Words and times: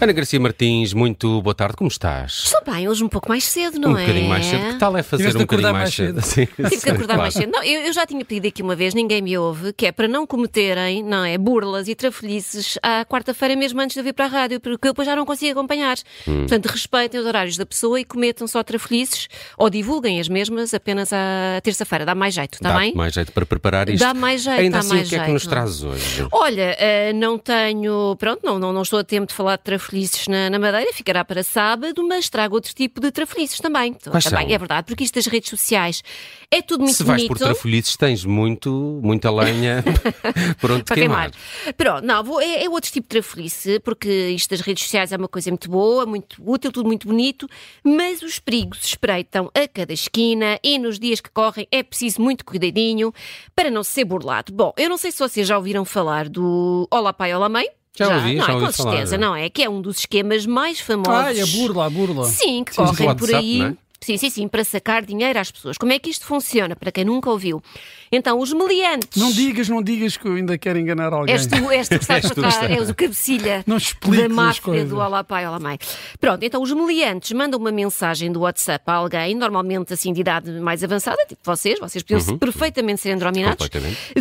Ana 0.00 0.12
Garcia 0.14 0.40
Martins, 0.40 0.94
muito 0.94 1.42
boa 1.42 1.54
tarde, 1.54 1.76
como 1.76 1.88
estás? 1.88 2.44
Estou 2.46 2.72
bem, 2.72 2.88
hoje 2.88 3.04
um 3.04 3.08
pouco 3.08 3.28
mais 3.28 3.44
cedo, 3.44 3.78
não 3.78 3.90
um 3.90 3.98
é? 3.98 4.02
Um 4.02 4.06
bocadinho 4.06 4.28
mais 4.30 4.46
cedo. 4.46 4.72
Que 4.72 4.78
tal 4.78 4.96
é 4.96 5.02
fazer 5.02 5.24
Tiveste 5.24 5.36
um 5.36 5.40
bocadinho 5.42 5.72
mais 5.74 5.94
cedo? 5.94 6.22
Sim, 6.22 6.46
Tive 6.46 6.80
que 6.80 6.88
acordar 6.88 7.06
claro. 7.06 7.20
mais 7.20 7.34
cedo. 7.34 7.50
Não, 7.52 7.62
eu, 7.62 7.82
eu 7.82 7.92
já 7.92 8.06
tinha 8.06 8.24
pedido 8.24 8.48
aqui 8.48 8.62
uma 8.62 8.74
vez, 8.74 8.94
ninguém 8.94 9.20
me 9.20 9.36
ouve, 9.36 9.74
que 9.74 9.84
é 9.84 9.92
para 9.92 10.08
não 10.08 10.26
cometerem, 10.26 11.02
não 11.02 11.22
é, 11.22 11.36
burlas 11.36 11.86
e 11.86 11.94
trafolhices 11.94 12.78
à 12.82 13.04
quarta-feira 13.04 13.54
mesmo 13.54 13.78
antes 13.78 13.92
de 13.92 14.00
eu 14.00 14.04
vir 14.04 14.14
para 14.14 14.24
a 14.24 14.28
rádio, 14.28 14.58
porque 14.58 14.88
eu 14.88 14.92
depois 14.92 15.04
já 15.04 15.14
não 15.14 15.26
consigo 15.26 15.52
acompanhar. 15.52 15.98
Hum. 16.26 16.46
Portanto, 16.46 16.66
respeitem 16.66 17.20
os 17.20 17.26
horários 17.26 17.58
da 17.58 17.66
pessoa 17.66 18.00
e 18.00 18.04
cometam 18.04 18.46
só 18.46 18.62
trafolhices 18.62 19.28
ou 19.58 19.68
divulguem 19.68 20.18
as 20.18 20.30
mesmas 20.30 20.72
apenas 20.72 21.12
à 21.12 21.60
terça-feira. 21.62 22.06
Dá 22.06 22.14
mais 22.14 22.32
jeito, 22.32 22.54
está 22.54 22.72
Dá 22.72 22.78
bem? 22.78 22.94
mais 22.94 23.12
jeito 23.12 23.32
para 23.32 23.44
preparar 23.44 23.90
isto. 23.90 24.02
Dá 24.02 24.14
mais 24.14 24.44
jeito, 24.44 24.60
Ainda 24.60 24.76
dá 24.76 24.78
assim, 24.78 24.94
mais 24.94 25.06
o 25.08 25.10
que 25.10 25.14
é 25.14 25.18
que 25.18 25.24
jeito, 25.26 25.34
nos 25.34 25.44
não 25.44 25.50
trazes 25.50 25.82
hoje? 25.82 26.26
Olha, 26.32 26.74
eh, 26.78 27.12
não 27.12 27.36
tenho. 27.36 28.16
Pronto, 28.18 28.40
não, 28.42 28.58
não, 28.58 28.72
não 28.72 28.80
estou 28.80 28.98
a 28.98 29.04
tempo 29.04 29.26
de 29.26 29.34
falar 29.34 29.56
de 29.56 29.64
trafelices 29.90 30.28
na, 30.28 30.48
na 30.48 30.58
Madeira, 30.58 30.92
ficará 30.92 31.24
para 31.24 31.42
sábado, 31.42 32.06
mas 32.06 32.28
trago 32.28 32.54
outro 32.54 32.72
tipo 32.72 33.00
de 33.00 33.10
trafelices 33.10 33.58
também. 33.58 33.92
Quais 33.94 34.24
também 34.24 34.46
são? 34.46 34.54
é 34.54 34.58
verdade, 34.58 34.86
porque 34.86 35.02
isto 35.04 35.14
das 35.16 35.26
redes 35.26 35.50
sociais 35.50 36.02
é 36.50 36.62
tudo 36.62 36.82
muito 36.84 36.96
Se 36.96 37.02
vais 37.02 37.22
bonito. 37.22 37.28
por 37.36 37.38
trafolhices, 37.44 37.96
tens 37.96 38.24
muito, 38.24 39.00
muita 39.02 39.30
lenha 39.30 39.82
por 40.60 40.70
onde 40.70 40.84
para 40.84 40.94
queimar. 40.94 41.30
queimar. 41.30 41.74
Pronto, 41.76 42.04
não, 42.06 42.22
vou- 42.24 42.40
é, 42.40 42.64
é 42.64 42.68
outro 42.70 42.90
tipo 42.90 43.04
de 43.08 43.20
trafelice, 43.20 43.80
porque 43.80 44.08
isto 44.30 44.50
das 44.50 44.60
redes 44.60 44.84
sociais 44.84 45.12
é 45.12 45.16
uma 45.16 45.28
coisa 45.28 45.50
muito 45.50 45.68
boa, 45.68 46.06
muito 46.06 46.36
útil, 46.44 46.70
tudo 46.70 46.86
muito 46.86 47.08
bonito, 47.08 47.48
mas 47.84 48.22
os 48.22 48.38
perigos 48.38 48.84
espreitam 48.84 49.50
a 49.54 49.66
cada 49.66 49.92
esquina 49.92 50.58
e 50.62 50.78
nos 50.78 50.98
dias 50.98 51.20
que 51.20 51.30
correm 51.30 51.66
é 51.70 51.82
preciso 51.82 52.20
muito 52.22 52.44
cuidadinho 52.44 53.12
para 53.56 53.70
não 53.70 53.82
ser 53.82 54.04
burlado. 54.04 54.52
Bom, 54.52 54.72
eu 54.76 54.88
não 54.88 54.96
sei 54.96 55.10
se 55.10 55.18
vocês 55.18 55.46
já 55.48 55.56
ouviram 55.56 55.84
falar 55.84 56.28
do 56.28 56.86
Olá 56.90 57.12
Pai, 57.12 57.34
Olá 57.34 57.48
Mãe. 57.48 57.66
Já 57.96 58.16
ouvi, 58.16 58.34
não 58.36 58.46
já 58.46 58.52
é? 58.52 58.54
ouvi 58.54 58.66
Com 58.66 58.72
falar. 58.72 58.90
certeza, 58.92 59.18
não 59.18 59.36
é? 59.36 59.50
Que 59.50 59.62
é 59.64 59.68
um 59.70 59.80
dos 59.80 59.98
esquemas 59.98 60.46
mais 60.46 60.80
famosos. 60.80 61.12
Ai, 61.14 61.40
a 61.40 61.46
burla, 61.46 61.86
a 61.86 61.90
burla. 61.90 62.24
Sim, 62.26 62.64
que 62.64 62.74
Sim, 62.74 62.82
do 62.84 62.88
correm 62.88 63.06
por 63.16 63.22
WhatsApp, 63.28 63.36
aí. 63.36 63.58
não 63.58 63.66
é? 63.66 63.76
Sim, 64.02 64.16
sim, 64.16 64.30
sim, 64.30 64.48
para 64.48 64.64
sacar 64.64 65.04
dinheiro 65.04 65.38
às 65.38 65.50
pessoas. 65.50 65.76
Como 65.76 65.92
é 65.92 65.98
que 65.98 66.08
isto 66.08 66.24
funciona? 66.24 66.74
Para 66.74 66.90
quem 66.90 67.04
nunca 67.04 67.28
ouviu. 67.30 67.62
Então, 68.12 68.40
os 68.40 68.52
meliantes. 68.52 69.22
Não 69.22 69.30
digas, 69.30 69.68
não 69.68 69.80
digas 69.80 70.16
que 70.16 70.26
eu 70.26 70.34
ainda 70.34 70.58
quero 70.58 70.80
enganar 70.80 71.12
alguém. 71.12 71.32
És 71.32 71.46
tu, 71.46 71.70
és 71.70 71.88
tu 71.88 71.96
que 71.96 72.02
estás 72.02 72.28
trás, 72.28 72.54
estás. 72.54 72.70
és 72.72 72.90
o 72.90 72.94
cabecilha 72.94 73.64
Não 73.64 73.76
da 73.76 74.28
máfia 74.28 74.84
do 74.84 74.96
Olá 74.98 75.22
Pai, 75.22 75.46
Olá 75.46 75.60
Mãe. 75.60 75.78
Pronto, 76.20 76.42
então 76.42 76.60
os 76.60 76.72
meliantes 76.72 77.30
mandam 77.30 77.60
uma 77.60 77.70
mensagem 77.70 78.32
do 78.32 78.40
WhatsApp 78.40 78.82
a 78.88 78.94
alguém, 78.94 79.36
normalmente 79.36 79.92
assim 79.92 80.12
de 80.12 80.22
idade 80.22 80.50
mais 80.58 80.82
avançada, 80.82 81.24
tipo 81.24 81.40
vocês, 81.44 81.78
vocês 81.78 82.02
podiam 82.02 82.36
perfeitamente 82.36 83.00
ser 83.00 83.12
androminados, 83.12 83.68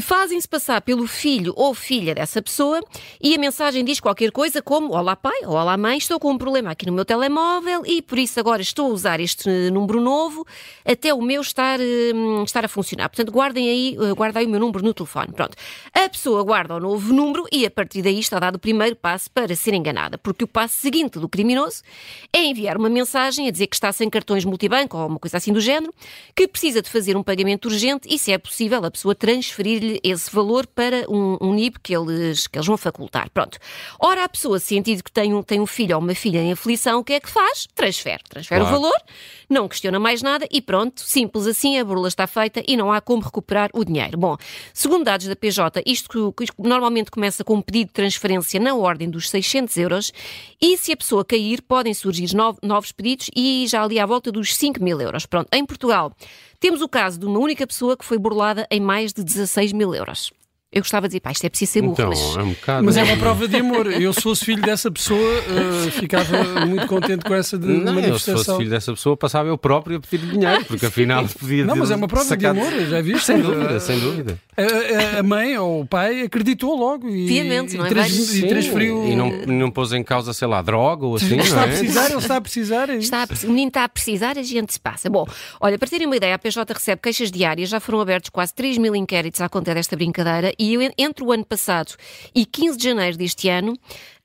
fazem-se 0.03 0.47
passar 0.47 0.81
pelo 0.81 1.07
filho 1.07 1.51
ou 1.55 1.73
filha 1.73 2.13
dessa 2.13 2.43
pessoa 2.43 2.79
e 3.19 3.33
a 3.33 3.39
mensagem 3.39 3.83
diz 3.83 3.99
qualquer 3.99 4.31
coisa 4.31 4.61
como 4.61 4.93
Olá 4.93 5.15
Pai, 5.15 5.39
ou 5.45 5.53
Olá 5.55 5.75
Mãe, 5.77 5.97
estou 5.97 6.19
com 6.19 6.31
um 6.31 6.37
problema 6.37 6.69
aqui 6.69 6.85
no 6.85 6.93
meu 6.93 7.05
telemóvel 7.05 7.81
e 7.87 8.03
por 8.03 8.19
isso 8.19 8.39
agora 8.39 8.61
estou 8.61 8.91
a 8.91 8.93
usar 8.93 9.19
este 9.19 9.49
eh, 9.49 9.71
número 9.71 9.99
novo 9.99 10.45
até 10.85 11.11
o 11.11 11.21
meu 11.23 11.41
estar, 11.41 11.79
hum, 11.79 12.43
estar 12.43 12.63
a 12.63 12.67
funcionar. 12.67 13.09
Portanto, 13.09 13.31
guardem 13.31 13.67
aí, 13.67 13.78
eh, 13.99 14.13
guarda 14.13 14.39
aí 14.39 14.45
o 14.45 14.49
meu 14.49 14.59
número 14.59 14.83
no 14.83 14.93
telefone. 14.93 15.31
Pronto. 15.33 15.55
A 15.93 16.07
pessoa 16.09 16.43
guarda 16.43 16.75
o 16.75 16.79
novo 16.79 17.13
número 17.13 17.45
e 17.51 17.65
a 17.65 17.71
partir 17.71 18.01
daí 18.01 18.19
está 18.19 18.39
dado 18.39 18.55
o 18.55 18.59
primeiro 18.59 18.95
passo 18.95 19.29
para 19.31 19.55
ser 19.55 19.73
enganada, 19.73 20.17
porque 20.17 20.43
o 20.43 20.47
passo 20.47 20.77
seguinte 20.77 21.19
do 21.19 21.27
criminoso 21.29 21.81
é 22.33 22.43
enviar 22.43 22.77
uma 22.77 22.89
mensagem 22.89 23.47
a 23.47 23.51
dizer 23.51 23.67
que 23.67 23.75
está 23.75 23.91
sem 23.91 24.09
cartões 24.09 24.45
multibanco 24.45 24.97
ou 24.97 25.07
uma 25.07 25.19
coisa 25.19 25.37
assim 25.37 25.51
do 25.53 25.59
género, 25.61 25.93
que 26.35 26.47
precisa 26.47 26.81
de 26.81 26.89
fazer 26.89 27.15
um 27.17 27.23
pagamento 27.23 27.65
urgente 27.67 28.07
e, 28.09 28.17
se 28.19 28.31
é 28.31 28.37
possível, 28.37 28.83
a 28.85 28.91
pessoa 28.91 29.13
transferir-lhe 29.15 29.99
esse 30.03 30.29
valor 30.33 30.65
para 30.67 31.05
um, 31.09 31.37
um 31.41 31.53
NIB 31.53 31.77
que 31.81 31.95
eles, 31.95 32.47
que 32.47 32.57
eles 32.57 32.67
vão 32.67 32.77
facultar. 32.77 33.29
Pronto. 33.31 33.57
Ora, 33.99 34.23
a 34.23 34.29
pessoa, 34.29 34.59
sentindo 34.59 35.03
que 35.03 35.11
tem 35.11 35.33
um, 35.33 35.41
tem 35.43 35.59
um 35.59 35.65
filho 35.67 35.95
ou 35.95 36.01
uma 36.01 36.15
filha 36.15 36.39
em 36.39 36.51
aflição, 36.51 36.99
o 36.99 37.03
que 37.03 37.13
é 37.13 37.19
que 37.19 37.29
faz? 37.29 37.67
Transfere. 37.75 38.21
Transfere 38.27 38.61
Claro. 38.61 38.75
o 38.75 38.81
valor, 38.81 38.97
não 39.49 39.67
questiona 39.67 39.99
mais 39.99 40.21
nada 40.21 40.47
e 40.51 40.61
pronto, 40.61 41.01
simples 41.01 41.47
assim, 41.47 41.77
a 41.79 41.85
burla 41.85 42.07
está 42.07 42.25
feita 42.27 42.63
e 42.67 42.75
não 42.75 42.91
há 42.91 42.99
como 43.01 43.21
recuperar 43.21 43.68
o 43.73 43.83
dinheiro. 43.83 44.17
Bom, 44.17 44.35
segundo 44.73 45.03
dados 45.03 45.27
da 45.27 45.35
PJ, 45.35 45.81
isto, 45.85 46.33
isto 46.41 46.53
normalmente 46.59 47.11
começa 47.11 47.43
com 47.43 47.55
um 47.55 47.61
pedido 47.61 47.87
de 47.87 47.93
transferência 47.93 48.59
na 48.59 48.75
ordem 48.75 49.09
dos 49.09 49.29
600 49.29 49.75
euros 49.77 50.11
e 50.61 50.77
se 50.77 50.91
a 50.91 50.97
pessoa 50.97 51.23
cair, 51.25 51.61
podem 51.61 51.93
surgir 51.93 52.33
no- 52.35 52.57
novos 52.63 52.91
pedidos 52.91 53.29
e 53.35 53.65
já 53.67 53.83
ali 53.83 53.99
à 53.99 54.05
volta 54.05 54.31
dos 54.31 54.55
5 54.55 54.83
mil 54.83 54.99
euros. 55.01 55.25
Pronto, 55.25 55.47
em 55.53 55.65
Portugal 55.65 56.11
temos 56.59 56.81
o 56.81 56.89
caso 56.89 57.19
de 57.19 57.25
uma 57.25 57.39
única 57.39 57.65
pessoa 57.65 57.95
que 57.95 58.03
foi 58.03 58.17
burlada 58.17 58.67
em 58.69 58.79
mais 58.81 59.13
de 59.13 59.23
16 59.23 59.71
mil 59.71 59.93
euros. 59.95 60.31
Eu 60.71 60.81
gostava 60.83 61.07
de 61.07 61.13
dizer, 61.13 61.19
pá, 61.21 61.31
isto 61.31 61.43
é 61.45 61.49
preciso 61.49 61.71
ser 61.71 61.81
burro, 61.81 61.93
Então, 61.93 62.09
mas... 62.09 62.19
é 62.37 62.41
um 62.43 62.49
bocado. 62.53 62.85
Mas 62.85 62.95
é 62.97 63.03
uma 63.03 63.17
prova 63.17 63.47
de 63.47 63.55
amor. 63.57 63.87
Eu, 63.99 64.13
se 64.13 64.21
fosse 64.21 64.45
filho 64.45 64.61
dessa 64.61 64.91
pessoa, 64.91 65.19
eh, 65.87 65.89
ficava 65.89 66.65
muito 66.67 66.85
contente 66.85 67.25
com 67.25 67.33
essa 67.33 67.57
de 67.57 67.65
Não, 67.65 67.73
eu 67.75 67.79
se 67.87 67.93
manifestação. 67.95 68.37
fosse 68.37 68.57
filho 68.57 68.69
dessa 68.69 68.93
pessoa, 68.93 69.17
passava 69.17 69.49
eu 69.49 69.57
próprio 69.57 69.97
a 69.97 69.99
pedir 69.99 70.27
dinheiro, 70.27 70.63
porque 70.65 70.85
afinal 70.85 71.25
podia 71.39 71.65
Não, 71.65 71.75
mas 71.75 71.89
é 71.89 71.95
uma 71.95 72.07
prova 72.07 72.23
sacado- 72.23 72.59
de 72.59 72.67
amor, 72.67 72.85
já 72.87 73.01
viste? 73.01 73.25
Sem 73.25 73.41
dúvida, 73.41 73.79
sem 73.79 73.99
dúvida. 73.99 74.39
A, 74.55 74.61
a- 75.17 75.19
a 75.19 75.23
mãe 75.23 75.57
ou 75.57 75.81
o 75.81 75.85
pai 75.87 76.21
acreditou 76.21 76.75
logo 76.77 77.09
e, 77.09 77.27
Piamente, 77.27 77.75
não 77.75 77.85
é? 77.85 77.87
e, 77.87 77.89
trans- 77.89 78.35
e 78.35 78.47
transferiu. 78.47 79.07
E 79.07 79.15
não, 79.15 79.31
não 79.47 79.71
pôs 79.71 79.91
em 79.91 80.03
causa, 80.03 80.33
sei 80.33 80.47
lá, 80.47 80.61
droga 80.61 81.03
ou 81.05 81.15
assim, 81.15 81.35
está 81.39 81.55
não 81.55 81.63
a 81.63 81.65
é? 81.65 81.67
precisar, 81.69 82.05
ele 82.11 82.17
está 82.19 82.35
a 82.35 82.41
precisar. 82.41 82.89
é. 82.91 82.95
Está 82.97 83.23
a 83.23 83.27
o 83.45 83.47
menino 83.49 83.69
está 83.69 83.83
a 83.85 83.89
precisar, 83.89 84.37
a 84.37 84.43
gente 84.43 84.73
se 84.73 84.79
passa. 84.79 85.09
Bom, 85.09 85.25
olha, 85.59 85.79
para 85.79 85.87
terem 85.89 86.05
uma 86.05 86.15
ideia, 86.15 86.35
a 86.35 86.39
PJ 86.39 86.71
recebe 86.73 87.01
queixas 87.01 87.31
diárias, 87.31 87.69
já 87.69 87.79
foram 87.79 87.99
abertos 88.01 88.29
quase 88.29 88.53
3 88.53 88.77
mil 88.77 88.95
inquéritos 88.95 89.41
à 89.41 89.49
conta 89.49 89.73
desta 89.73 89.95
brincadeira 89.95 90.53
e 90.59 90.75
entre 90.97 91.23
o 91.23 91.31
ano 91.31 91.45
passado 91.45 91.93
e 92.35 92.45
15 92.45 92.77
de 92.77 92.83
janeiro 92.83 93.17
deste 93.17 93.47
ano, 93.47 93.79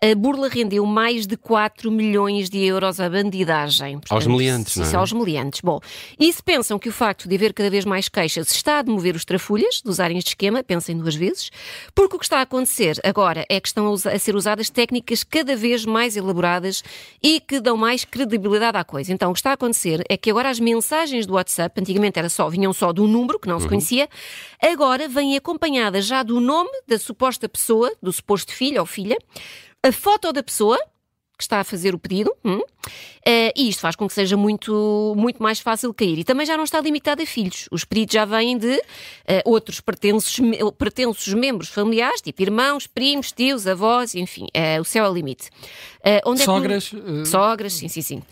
a 0.04 0.15
burla 0.15 0.48
rendeu 0.48 0.84
mais 0.84 1.26
de 1.26 1.34
4 1.34 1.91
milhões 1.91 2.50
de 2.50 2.62
euros 2.62 3.00
à 3.00 3.09
bandidagem. 3.09 3.98
Aos 4.10 4.26
meliantes, 4.26 4.76
não 4.76 4.84
é? 4.87 4.97
aos 4.97 5.12
meliantes. 5.15 5.62
Bom, 5.62 5.81
e 6.20 6.31
se 6.31 6.42
pensam 6.42 6.78
que 6.78 6.91
o 6.91 6.92
facto 6.92 7.26
de 7.26 7.34
haver 7.34 7.54
cada 7.54 7.70
vez 7.70 7.87
mais 7.87 8.06
queixas 8.06 8.50
está 8.50 8.81
a 8.81 8.82
demover 8.82 9.16
os 9.16 9.25
trafulhas 9.25 9.81
de 9.82 9.88
usarem 9.88 10.19
este 10.19 10.28
esquema, 10.28 10.62
pensem 10.62 10.98
duas 10.98 11.14
vezes, 11.14 11.50
porque 11.94 12.16
o 12.16 12.19
que 12.19 12.26
está 12.26 12.41
a 12.41 12.43
acontecer 12.43 13.00
agora 13.03 13.47
é 13.48 13.59
que 13.59 13.66
estão 13.66 13.87
a, 13.88 13.94
a 14.10 14.19
ser 14.19 14.37
usadas 14.37 14.69
técnicas 14.69 15.25
cada 15.25 15.56
vez 15.56 15.87
mais 15.87 16.19
elaboradas 16.19 16.82
e 17.22 17.41
que 17.41 17.59
dão 17.59 17.75
mais 17.75 18.04
credibilidade 18.04 18.76
à 18.76 18.84
coisa. 18.84 19.10
Então, 19.10 19.31
o 19.31 19.32
que 19.32 19.38
está 19.38 19.53
a 19.53 19.54
acontecer 19.54 20.04
é 20.10 20.19
que 20.19 20.28
agora 20.28 20.50
as 20.50 20.60
mensagens 20.60 21.25
do 21.25 21.32
WhatsApp, 21.32 21.81
antigamente 21.81 22.19
era 22.19 22.28
só, 22.28 22.50
vinham 22.50 22.75
só 22.75 22.93
do 22.93 23.06
número, 23.09 23.38
que 23.38 23.48
não 23.48 23.59
se 23.59 23.66
conhecia, 23.66 24.06
agora 24.60 25.09
vêm 25.09 25.34
acompanhadas 25.34 26.04
já 26.04 26.22
do 26.22 26.41
nome 26.41 26.70
da 26.87 26.98
suposta 26.98 27.48
pessoa, 27.48 27.91
do 28.03 28.12
suposto 28.12 28.53
filho 28.53 28.81
ou 28.81 28.87
filha, 28.87 29.16
a 29.84 29.92
foto 29.92 30.32
da 30.32 30.42
pessoa, 30.42 30.78
que 31.36 31.44
está 31.44 31.60
a 31.60 31.64
fazer 31.64 31.94
o 31.94 31.98
pedido, 31.98 32.34
hum, 32.42 32.62
eh, 33.26 33.52
e 33.56 33.68
isto 33.68 33.80
faz 33.80 33.96
com 33.96 34.06
que 34.06 34.12
seja 34.14 34.36
muito, 34.36 35.14
muito 35.16 35.42
mais 35.42 35.60
fácil 35.60 35.92
cair. 35.94 36.18
E 36.18 36.24
também 36.24 36.44
já 36.46 36.56
não 36.56 36.64
está 36.64 36.80
limitado 36.80 37.22
a 37.22 37.26
filhos. 37.26 37.68
Os 37.70 37.84
pedidos 37.84 38.12
já 38.14 38.24
vêm 38.24 38.56
de 38.58 38.80
eh, 39.26 39.42
outros 39.44 39.80
pertenços, 39.80 40.38
me- 40.38 40.58
pertenços 40.72 41.32
membros 41.34 41.68
familiares, 41.68 42.20
tipo 42.20 42.42
irmãos, 42.42 42.86
primos, 42.86 43.32
tios, 43.32 43.66
avós, 43.66 44.14
enfim, 44.14 44.46
eh, 44.52 44.80
o 44.80 44.84
céu 44.84 45.04
é 45.06 45.10
o 45.10 45.14
limite. 45.14 45.48
Onde 46.26 46.42
é 46.42 46.44
que 46.44 46.50
Sogras, 46.52 46.90
Sogras, 47.24 47.72
sim, 47.72 47.88
sim, 47.88 48.02
sim. 48.02 48.22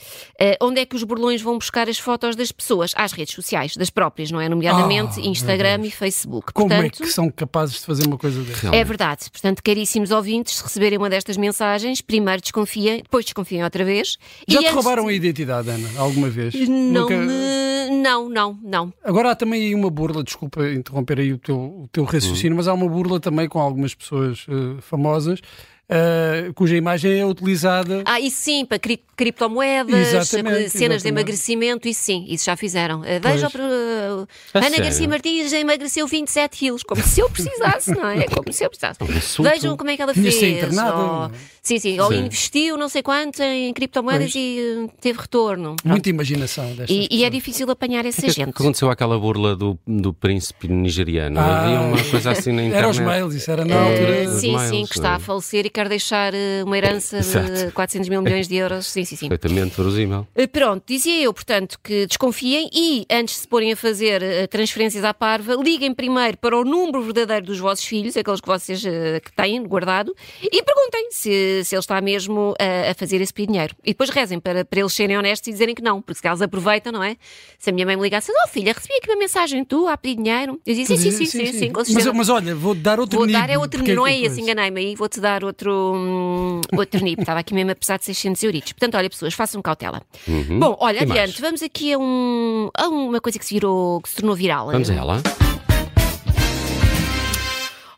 Onde 0.61 0.81
é 0.81 0.85
que 0.85 0.95
os 0.95 1.03
burlões 1.05 1.41
vão 1.41 1.57
buscar 1.57 1.89
as 1.89 1.99
fotos 1.99 2.37
das 2.37 2.53
pessoas? 2.53 2.93
Às 2.95 3.13
redes 3.13 3.35
sociais, 3.35 3.75
das 3.79 3.89
próprias, 3.89 4.31
não 4.31 4.39
é? 4.43 4.47
Nomeadamente 4.47 5.19
Ah, 5.21 5.25
Instagram 5.27 5.81
e 5.87 5.91
Facebook. 5.91 6.53
Como 6.53 6.71
é 6.71 6.83
Portanto, 6.83 7.03
que 7.03 7.09
são 7.11 7.31
capazes 7.31 7.77
de 7.81 7.87
fazer 7.87 8.07
uma 8.07 8.19
coisa 8.19 8.43
dessa? 8.43 8.69
é 8.77 8.85
verdade. 8.85 9.31
Portanto, 9.31 9.63
caríssimos 9.63 10.11
ouvintes, 10.11 10.57
se 10.57 10.63
receberem 10.63 10.99
uma 10.99 11.09
destas 11.09 11.39
mensagens, 11.39 12.03
primeiro 12.03 12.43
desconfiem, 12.43 12.99
depois 12.99 13.25
desconfiem 13.25 13.65
outra 13.65 13.85
vez. 13.87 14.19
Já 14.49 14.59
e 14.61 14.63
te 14.63 14.67
antes 14.69 14.75
roubaram 14.75 15.05
de- 15.05 15.11
a 15.11 15.13
identidade, 15.13 15.71
Ana, 15.71 15.89
alguma 15.99 16.29
vez? 16.29 16.55
Não, 16.69 17.03
Nunca- 17.03 17.17
me... 17.17 18.03
não, 18.03 18.29
não, 18.29 18.59
não. 18.63 18.93
Agora 19.05 19.31
há 19.31 19.35
também 19.37 19.63
aí 19.63 19.75
uma 19.75 19.91
burla, 19.91 20.23
desculpa 20.23 20.67
interromper 20.71 21.19
aí 21.21 21.33
o 21.33 21.39
teu, 21.39 21.57
o 21.57 21.89
teu 21.93 22.03
Uhum. 22.05 22.09
raciocínio, 22.11 22.57
mas 22.57 22.69
há 22.69 22.75
uma 22.75 22.89
burla 22.89 23.21
também 23.21 23.49
com 23.49 23.59
algumas 23.61 23.95
pessoas 23.95 24.47
eh, 24.49 24.81
famosas 24.81 25.41
eh, 25.89 26.51
cuja 26.55 26.77
imagem 26.77 27.19
é 27.21 27.27
utilizada. 27.27 28.03
Ah, 28.07 28.19
isso 28.21 28.37
sim, 28.43 28.65
para 28.65 28.79
cri- 28.79 29.01
criptomoedas, 29.17 29.95
Exatamente, 29.95 30.23
cenas 30.23 30.73
de 30.73 30.79
exatamente. 30.79 31.07
emagrecimento, 31.09 31.89
isso 31.89 32.03
sim, 32.03 32.25
isso 32.29 32.45
já 32.47 32.57
fizeram. 32.57 33.05
Eh, 33.05 33.21
Veja, 33.21 33.49
uh, 33.49 34.27
Ana 34.55 34.69
sério? 34.71 34.85
Garcia 34.85 35.09
Martins 35.09 35.53
emagreceu 35.53 36.07
27 36.07 36.57
quilos, 36.59 36.83
como 36.83 37.03
se 37.03 37.21
eu 37.21 37.29
precisasse, 37.29 37.91
não 37.93 38.09
é? 38.09 38.25
Como 38.25 38.53
se 38.53 38.65
eu 38.65 38.71
precisasse. 38.71 38.99
insulto. 39.05 39.51
Vejam 39.51 39.77
como 39.77 39.91
é 39.91 39.97
que 39.97 40.03
ela 40.03 40.15
fez. 40.15 40.27
de 40.27 40.33
ser 40.33 40.49
internada. 40.57 40.97
ou- 40.97 41.31
sim, 41.63 41.79
sim, 41.79 42.01
ou 42.01 42.09
Sim. 42.11 42.25
investiu 42.27 42.77
não 42.77 42.89
sei 42.89 43.03
quanto 43.03 43.43
em 43.43 43.73
criptomoedas 43.73 44.33
Pois. 44.33 44.35
e 44.35 44.59
uh, 44.87 44.91
teve 45.01 45.21
retorno. 45.21 45.77
Muita 45.85 46.09
imaginação 46.09 46.67
destas 46.75 46.89
E, 46.91 47.09
e 47.11 47.25
é 47.25 47.31
difícil 47.31 47.71
apanhar 47.71 48.05
essa 48.07 48.21
O 48.21 48.25
que 48.25 48.31
gente. 48.33 48.49
aconteceu 48.51 48.91
àquela 48.91 49.19
burla 49.19 49.55
do, 49.55 49.79
do 49.87 50.13
príncipe 50.15 50.69
nigeriano? 50.69 51.39
Ah, 51.39 51.63
Havia 51.65 51.81
uma 51.81 52.03
coisa 52.11 52.31
assim 52.31 52.53
na 52.53 52.63
internet. 52.63 52.73
Era 52.83 52.89
os 52.91 52.99
mails, 52.99 53.35
isso 53.35 53.51
era 53.51 53.65
na 53.65 53.75
Eh, 53.75 53.79
altura. 54.25 54.39
Sim, 54.39 54.53
mails, 54.57 54.71
sim, 54.71 54.87
que 54.87 54.95
está 54.97 55.13
é? 55.13 55.15
a 55.17 55.19
falecer 55.19 55.67
e 55.67 55.71
quer 55.73 55.89
deixar 55.89 56.33
eh, 56.35 56.63
uma 56.65 56.77
herança 56.77 57.21
de 57.21 57.27
Exato. 57.27 57.73
400 57.75 58.09
mil 58.09 58.23
milhões 58.23 58.49
de 58.49 58.57
euros. 58.57 58.87
Sim, 58.87 59.05
sim, 59.05 59.17
sim. 59.17 59.29
Perfeitamente 59.29 59.77
verosímil. 59.77 60.27
Eh, 60.35 60.47
Pronto, 60.47 60.85
dizia 60.87 61.21
eu, 61.21 61.33
portanto, 61.33 61.79
que 61.83 62.07
desconfiem 62.07 62.69
e, 62.73 63.07
antes 63.11 63.35
de 63.35 63.41
se 63.43 63.49
porem 63.49 63.73
a 63.73 63.77
fazer 63.77 64.23
eh, 64.23 64.47
transferências 64.47 65.05
à 65.05 65.13
parva, 65.13 65.55
liguem 65.55 65.95
primeiro 65.95 66.37
para 66.39 66.57
o 66.57 66.65
número 66.65 67.03
verdadeiro 67.03 67.47
dos 67.47 67.59
vossos 67.59 67.85
filhos, 67.85 68.17
aqueles 68.17 68.41
que 68.41 68.47
vocês 68.47 68.83
que 68.83 69.33
têm 69.35 69.63
guardado, 69.65 70.15
e 70.43 70.63
perguntem 70.63 71.11
se 71.11 71.33
se, 71.65 71.75
ele 71.75 71.81
está 71.81 72.01
mesmo 72.01 72.55
a, 72.59 72.91
a 72.91 72.95
fazer 72.95 73.21
esse 73.21 73.33
pedir 73.33 73.47
dinheiro. 73.47 73.75
E 73.85 73.89
depois 73.89 74.11
rezem 74.11 74.41
para, 74.41 74.65
para 74.65 74.81
eles 74.81 74.93
serem 74.93 75.17
honestos 75.17 75.49
e 75.49 75.53
dizerem 75.53 75.75
que 75.75 75.83
não, 75.83 76.01
porque 76.01 76.21
se 76.21 76.29
eles 76.29 76.43
aproveitam, 76.43 76.93
não 76.93 77.03
é? 77.03 77.17
Se 77.59 77.71
a 77.71 77.73
minha 77.73 77.87
mãe 77.87 77.97
me 77.97 78.03
ligasse, 78.03 78.31
oh 78.33 78.49
filha, 78.49 78.73
recebi 78.73 78.95
aqui 78.95 79.11
uma 79.11 79.19
mensagem 79.19 79.65
tu 79.65 79.89
a 79.89 79.97
pedir 79.97 80.17
dinheiro. 80.17 80.61
Eu 80.65 80.75
dizia, 80.75 80.97
sim, 80.97 81.11
sim, 81.11 81.27
sim, 81.27 81.53
sim, 81.53 81.73
mas, 82.15 82.29
olha, 82.29 82.55
vou 82.55 82.75
dar 82.75 83.01
outro 83.01 83.19
Vou 83.19 83.31
dar 83.31 83.49
é 83.51 83.59
outro 83.59 83.79
porque 83.79 83.95
não 83.95 84.07
é 84.07 84.13
que 84.13 84.27
esse, 84.27 84.41
enganei-me 84.41 84.81
aí, 84.81 84.95
vou-te 84.95 85.21
dar 85.21 85.45
outro, 85.45 85.62
hum, 85.71 86.61
outro 86.77 87.03
NIP. 87.03 87.21
Estava 87.21 87.41
aqui 87.41 87.55
mesmo 87.55 87.71
a 87.71 87.75
pesar 87.75 87.99
de 87.99 88.05
600 88.07 88.43
euritos. 88.43 88.73
Portanto, 88.73 88.97
olha, 88.97 89.09
pessoas, 89.11 89.35
façam 89.35 89.61
cautela. 89.63 90.03
Bom, 90.59 90.77
olha, 90.81 91.03
E 91.03 91.07
mais? 91.07 91.21
adiante, 91.21 91.41
vamos 91.41 91.63
aqui 91.63 91.93
a, 91.93 91.99
um, 91.99 92.71
a 92.75 92.89
uma 92.89 93.21
coisa 93.21 93.39
que 93.39 93.45
se 93.45 93.55
virou, 93.55 94.01
que 94.01 94.09
se 94.09 94.17
tornou 94.17 94.35
viral. 94.35 94.71
Vamos 94.71 94.91
a 94.91 94.95
ela. 94.95 95.23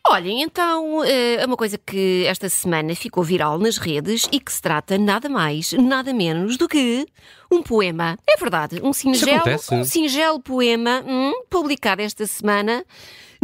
Olhem, 0.07 0.43
então, 0.43 1.03
é 1.03 1.45
uma 1.47 1.57
coisa 1.57 1.79
que 1.79 2.25
esta 2.27 2.47
semana 2.51 2.95
ficou 2.95 3.25
viral 3.25 3.59
nas 3.59 3.79
redes 3.79 4.29
e 4.31 4.39
que 4.39 4.53
se 4.53 4.61
trata 4.61 4.99
nada 4.99 5.31
mais, 5.31 5.73
nada 5.73 6.13
menos 6.13 6.59
do 6.59 6.69
que 6.69 7.07
um 7.51 7.63
poema. 7.63 8.19
É 8.29 8.37
verdade, 8.37 8.81
um 8.83 8.93
singelo, 8.93 9.43
um 9.73 9.83
singelo 9.85 10.41
poema 10.41 11.03
hum, 11.07 11.33
publicado 11.49 12.03
esta 12.03 12.27
semana 12.27 12.85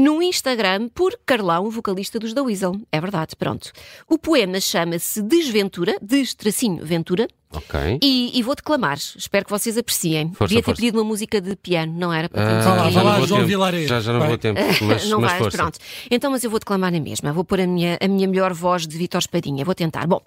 no 0.00 0.22
Instagram 0.22 0.88
por 0.88 1.18
Carlão, 1.26 1.70
vocalista 1.70 2.18
dos 2.18 2.32
da 2.32 2.42
Weasel. 2.42 2.80
É 2.90 3.00
verdade, 3.00 3.36
pronto. 3.36 3.70
O 4.08 4.18
poema 4.18 4.60
chama-se 4.60 5.20
Desventura, 5.22 5.96
Destracinho 6.00 6.84
Ventura, 6.84 7.28
Ok. 7.52 7.98
e, 8.02 8.38
e 8.38 8.42
vou 8.42 8.54
declamar. 8.54 8.96
Espero 8.96 9.44
que 9.44 9.50
vocês 9.50 9.76
apreciem. 9.76 10.28
Força, 10.32 10.48
Devia 10.48 10.62
ter 10.62 10.64
força. 10.66 10.80
pedido 10.80 10.98
uma 10.98 11.04
música 11.04 11.40
de 11.40 11.54
piano, 11.56 11.92
não 11.96 12.12
era? 12.12 12.28
Para 12.28 12.46
termos 12.46 12.64
Vá 12.64 12.74
lá, 12.74 12.84
aqui- 12.84 12.94
vá 12.94 13.02
lá, 13.02 13.10
não 13.12 13.18
vou 13.18 13.26
João 13.28 13.40
tempo. 13.40 13.48
Vilares. 13.48 13.88
Já, 13.88 14.00
já 14.00 14.12
não 14.12 14.20
Vai. 14.20 14.28
vou 14.28 14.38
tempo, 14.38 14.60
mas, 14.86 15.08
não 15.08 15.20
mas 15.20 15.30
vais, 15.32 15.42
força. 15.42 15.58
pronto. 15.58 15.78
Então, 16.10 16.30
mas 16.30 16.44
eu 16.44 16.50
vou 16.50 16.58
declamar 16.58 16.92
na 16.92 17.00
mesma. 17.00 17.32
Vou 17.32 17.44
pôr 17.44 17.60
a 17.60 17.66
minha, 17.66 17.98
a 18.00 18.08
minha 18.08 18.26
melhor 18.28 18.52
voz 18.54 18.86
de 18.86 18.96
Vitor 18.96 19.18
Espadinha. 19.18 19.64
Vou 19.64 19.74
tentar. 19.74 20.06
Bom, 20.06 20.20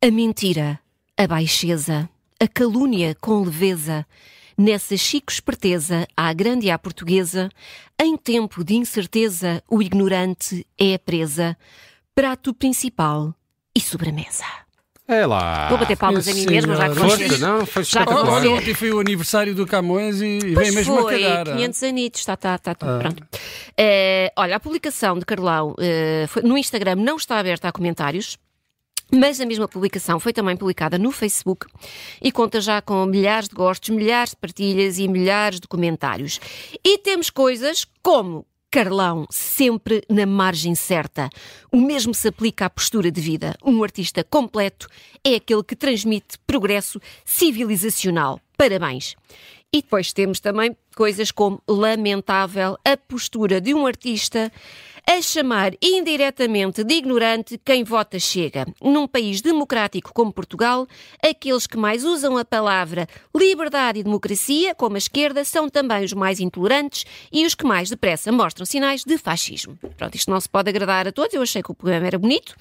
a 0.00 0.10
mentira, 0.10 0.80
a 1.16 1.26
baixeza, 1.26 2.08
a 2.40 2.48
calúnia 2.48 3.14
com 3.20 3.42
leveza, 3.42 4.04
nessa 4.62 4.96
chico 4.96 5.32
esperteza, 5.32 6.06
à 6.16 6.32
grande 6.32 6.66
e 6.66 6.70
à 6.70 6.78
portuguesa, 6.78 7.48
em 8.00 8.16
tempo 8.16 8.62
de 8.64 8.74
incerteza, 8.74 9.62
o 9.68 9.82
ignorante 9.82 10.66
é 10.78 10.94
a 10.94 10.98
presa, 10.98 11.56
prato 12.14 12.54
principal 12.54 13.34
e 13.74 13.80
sobremesa. 13.80 14.44
É 15.08 15.26
lá. 15.26 15.68
Vou 15.68 15.78
bater 15.78 15.96
palmas 15.96 16.28
a 16.28 16.32
mim 16.32 16.46
mesma, 16.46 16.76
já 16.76 16.88
que 16.88 16.94
vocês... 16.94 17.28
Força, 17.30 17.46
não, 17.46 17.66
foi 17.66 17.82
Já 17.84 18.06
que 18.06 18.12
ontem 18.14 18.72
foi 18.72 18.92
o 18.92 19.00
aniversário 19.00 19.52
do 19.54 19.66
Camões 19.66 20.20
e, 20.20 20.38
e 20.38 20.54
vem 20.54 20.70
mesmo 20.70 20.96
foi, 21.02 21.02
a 21.02 21.18
calhar. 21.28 21.48
ah. 21.48 21.56
500 21.56 21.82
anitos, 21.82 22.20
está, 22.20 22.34
está, 22.34 22.54
está 22.54 22.74
tudo 22.74 22.98
pronto. 23.00 23.26
Eh, 23.76 24.32
olha, 24.36 24.56
a 24.56 24.60
publicação 24.60 25.18
de 25.18 25.24
Carlão 25.26 25.74
eh, 25.80 26.26
foi- 26.28 26.42
no 26.42 26.56
Instagram 26.56 26.94
não 26.96 27.16
está 27.16 27.38
aberta 27.38 27.68
a 27.68 27.72
comentários. 27.72 28.38
Mas 29.14 29.40
a 29.40 29.46
mesma 29.46 29.68
publicação 29.68 30.18
foi 30.18 30.32
também 30.32 30.56
publicada 30.56 30.98
no 30.98 31.12
Facebook 31.12 31.66
e 32.20 32.32
conta 32.32 32.62
já 32.62 32.80
com 32.80 33.04
milhares 33.04 33.48
de 33.48 33.54
gostos, 33.54 33.90
milhares 33.90 34.30
de 34.30 34.36
partilhas 34.36 34.98
e 34.98 35.06
milhares 35.06 35.60
de 35.60 35.68
comentários. 35.68 36.40
E 36.82 36.96
temos 36.96 37.28
coisas 37.28 37.86
como 38.02 38.46
Carlão, 38.70 39.26
sempre 39.28 40.02
na 40.08 40.24
margem 40.24 40.74
certa. 40.74 41.28
O 41.70 41.78
mesmo 41.78 42.14
se 42.14 42.28
aplica 42.28 42.64
à 42.64 42.70
postura 42.70 43.10
de 43.10 43.20
vida. 43.20 43.54
Um 43.62 43.84
artista 43.84 44.24
completo 44.24 44.88
é 45.22 45.34
aquele 45.34 45.62
que 45.62 45.76
transmite 45.76 46.38
progresso 46.46 46.98
civilizacional. 47.22 48.40
Parabéns. 48.56 49.14
E 49.70 49.82
depois 49.82 50.14
temos 50.14 50.40
também 50.40 50.74
coisas 50.96 51.30
como 51.30 51.62
lamentável 51.68 52.78
a 52.82 52.96
postura 52.96 53.60
de 53.60 53.74
um 53.74 53.86
artista 53.86 54.50
a 55.08 55.20
chamar 55.20 55.72
indiretamente 55.82 56.84
de 56.84 56.94
ignorante 56.94 57.58
quem 57.64 57.84
vota 57.84 58.18
chega. 58.18 58.66
Num 58.80 59.06
país 59.06 59.40
democrático 59.40 60.12
como 60.14 60.32
Portugal, 60.32 60.86
aqueles 61.22 61.66
que 61.66 61.76
mais 61.76 62.04
usam 62.04 62.38
a 62.38 62.44
palavra 62.44 63.08
liberdade 63.34 63.98
e 63.98 64.02
democracia, 64.02 64.74
como 64.74 64.94
a 64.94 64.98
esquerda, 64.98 65.44
são 65.44 65.68
também 65.68 66.04
os 66.04 66.12
mais 66.12 66.40
intolerantes 66.40 67.04
e 67.32 67.44
os 67.44 67.54
que 67.54 67.66
mais 67.66 67.90
depressa 67.90 68.30
mostram 68.30 68.64
sinais 68.64 69.04
de 69.04 69.18
fascismo. 69.18 69.78
Pronto, 69.96 70.14
isto 70.14 70.30
não 70.30 70.40
se 70.40 70.48
pode 70.48 70.70
agradar 70.70 71.08
a 71.08 71.12
todos, 71.12 71.34
eu 71.34 71.42
achei 71.42 71.62
que 71.62 71.72
o 71.72 71.74
poema 71.74 72.06
era 72.06 72.18
bonito. 72.18 72.54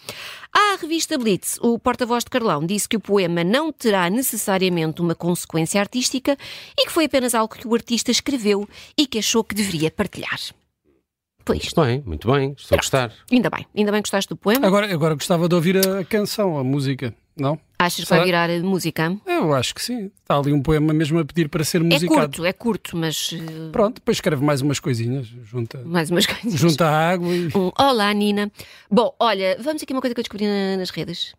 À 0.51 0.77
revista 0.81 1.17
Blitz, 1.17 1.57
o 1.61 1.77
porta-voz 1.79 2.23
de 2.23 2.29
Carlão 2.29 2.65
disse 2.65 2.89
que 2.89 2.97
o 2.97 3.01
poema 3.01 3.43
não 3.43 3.71
terá 3.71 4.09
necessariamente 4.09 5.01
uma 5.01 5.15
consequência 5.15 5.79
artística 5.79 6.38
e 6.77 6.85
que 6.85 6.91
foi 6.91 7.05
apenas 7.05 7.35
algo 7.35 7.55
que 7.55 7.67
o 7.67 7.73
artista 7.73 8.11
escreveu 8.11 8.67
e 8.97 9.05
que 9.05 9.19
achou 9.19 9.43
que 9.43 9.55
deveria 9.55 9.91
partilhar. 9.91 10.39
Isto. 11.53 11.81
Muito 11.81 11.81
bem, 11.81 12.03
muito 12.05 12.31
bem. 12.31 12.55
Estou 12.57 12.75
a 12.75 12.79
gostar. 12.79 13.11
Ainda 13.31 13.49
bem, 13.49 13.65
ainda 13.75 13.91
bem 13.91 14.01
que 14.01 14.07
gostaste 14.07 14.29
do 14.29 14.35
poema. 14.38 14.65
Agora, 14.67 14.91
agora 14.93 15.13
gostava 15.15 15.47
de 15.49 15.55
ouvir 15.55 15.77
a 15.77 16.03
canção, 16.05 16.57
a 16.57 16.63
música, 16.63 17.13
não? 17.35 17.59
Achas 17.79 18.03
que 18.05 18.09
vai 18.11 18.23
virar 18.23 18.49
música? 18.61 19.17
Eu 19.25 19.53
acho 19.55 19.73
que 19.73 19.81
sim. 19.81 20.11
Está 20.21 20.38
ali 20.38 20.53
um 20.53 20.61
poema 20.61 20.93
mesmo 20.93 21.17
a 21.19 21.25
pedir 21.25 21.49
para 21.49 21.63
ser 21.63 21.81
É 21.81 21.83
musicado. 21.83 22.21
curto, 22.21 22.45
é 22.45 22.53
curto, 22.53 22.95
mas 22.97 23.31
eh, 23.33 23.69
Pronto, 23.71 23.95
depois 23.95 24.17
escreve 24.17 24.43
mais 24.45 24.61
umas 24.61 24.79
coisinhas, 24.79 25.25
junta, 25.43 25.79
mais 25.83 26.11
umas 26.11 26.25
coisas. 26.27 26.59
junta 26.59 26.85
a 26.88 27.09
água 27.11 27.33
e. 27.35 27.47
Um 27.55 27.71
Olá, 27.79 28.13
Nina. 28.13 28.51
Bom, 28.89 29.15
olha, 29.19 29.57
vamos 29.59 29.81
aqui 29.81 29.93
uma 29.93 30.01
coisa 30.01 30.13
que 30.13 30.19
eu 30.19 30.23
descobri 30.23 30.45
na- 30.45 30.77
nas 30.77 30.91
redes. 30.91 31.33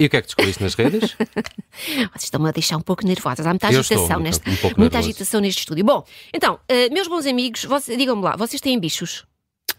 E 0.00 0.06
o 0.06 0.10
que 0.10 0.16
é 0.16 0.20
que 0.22 0.26
descobriste 0.28 0.62
nas 0.62 0.74
redes? 0.74 1.14
Vocês 2.12 2.24
estão-me 2.24 2.48
a 2.48 2.52
deixar 2.52 2.76
um 2.78 2.80
pouco 2.80 3.06
nervosas. 3.06 3.46
Há 3.46 3.50
muita 3.50 3.70
Eu 3.70 3.80
agitação 3.80 4.18
um 4.18 4.22
neste, 4.22 4.48
um 4.48 4.52
muita 4.52 4.74
nervoso. 4.78 4.98
agitação 4.98 5.40
neste 5.42 5.58
estúdio. 5.60 5.84
Bom, 5.84 6.04
então, 6.34 6.58
eh, 6.68 6.88
meus 6.88 7.06
bons 7.06 7.26
amigos, 7.26 7.64
vocês- 7.64 7.96
digam-me 7.98 8.22
lá, 8.22 8.34
vocês 8.34 8.60
têm 8.62 8.80
bichos? 8.80 9.24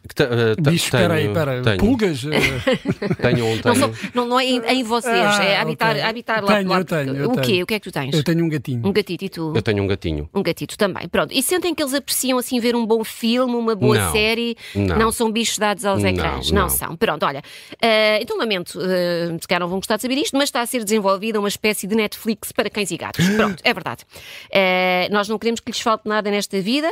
Que 0.07 0.15
te- 0.15 0.23
eh, 0.23 0.55
Bicho, 0.59 0.85
espera 0.85 1.13
aí, 1.13 1.27
espera 1.27 1.61
Pulgas? 1.77 2.21
tenho 3.21 3.45
um, 3.45 3.55
Não, 3.55 3.61
tenho. 3.61 3.75
são- 3.75 3.93
não, 4.13 4.25
não 4.27 4.39
é 4.39 4.45
em, 4.45 4.59
é 4.65 4.73
em 4.73 4.83
vocês, 4.83 5.13
Ah, 5.15 5.43
é 5.43 5.57
habitar, 5.59 5.91
ok. 5.91 6.01
habitar 6.01 6.43
lá 6.43 6.55
Tenho, 6.57 6.69
lá- 6.69 6.77
eu 6.79 6.85
tenho, 6.85 7.15
eu 7.15 7.29
O 7.29 7.35
quê? 7.35 7.41
tenho. 7.41 7.63
O 7.63 7.67
que 7.67 7.73
é 7.75 7.79
que 7.79 7.83
tu 7.89 7.91
tens? 7.93 8.13
Eu 8.15 8.23
tenho 8.23 8.43
um 8.43 8.49
gatinho. 8.49 8.81
Um 8.87 8.91
gatito 8.91 9.25
e 9.25 9.29
tu? 9.29 9.53
Eu 9.55 9.61
tenho 9.61 9.83
um 9.83 9.87
gatinho. 9.87 10.29
Um 10.33 10.41
gatito 10.41 10.77
também. 10.77 11.07
Pronto. 11.07 11.31
E 11.33 11.43
sentem 11.43 11.75
que 11.75 11.83
eles 11.83 11.93
apreciam 11.93 12.37
assim 12.39 12.59
ver 12.59 12.75
um 12.75 12.85
bom 12.85 13.03
filme, 13.03 13.53
uma 13.55 13.75
boa 13.75 13.97
Não. 13.97 14.11
série? 14.11 14.57
Não. 14.75 15.11
são 15.11 15.31
bichos 15.31 15.57
dados 15.59 15.85
aos 15.85 16.01
Não, 16.01 16.09
ecrãs? 16.09 16.51
Não, 16.51 16.61
não. 16.63 16.69
são. 16.69 16.95
Pronto, 16.95 17.23
olha. 17.25 17.41
eh, 17.81 18.19
então 18.21 18.37
lamento, 18.37 18.79
uh, 18.79 19.37
se 19.39 19.47
calhar 19.47 19.59
não 19.59 19.67
vão 19.67 19.77
gostar 19.79 19.97
de 19.97 20.01
saber 20.01 20.17
isto, 20.17 20.33
mas 20.35 20.45
está 20.45 20.61
a 20.61 20.65
ser 20.65 20.83
desenvolvida 20.83 21.37
uma 21.39 21.47
espécie 21.49 21.85
de 21.85 21.95
Netflix 21.95 22.51
para 22.51 22.69
cães 22.69 22.89
e 22.91 22.97
gatos. 22.97 23.23
Pronto, 23.35 23.61
é 23.63 23.73
verdade. 23.73 24.03
Eh, 24.51 25.07
nós 25.11 25.27
não 25.29 25.37
queremos 25.37 25.59
que 25.59 25.71
lhes 25.71 25.79
falte 25.79 26.07
nada 26.07 26.31
nesta 26.31 26.59
vida, 26.59 26.89